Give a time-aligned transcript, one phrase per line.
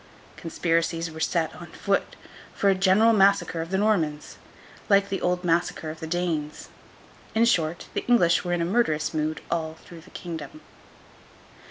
[0.35, 2.15] Conspiracies were set on foot
[2.55, 4.39] for a general massacre of the Normans,
[4.89, 6.69] like the old massacre of the Danes.
[7.35, 10.61] In short, the English were in a murderous mood all through the kingdom.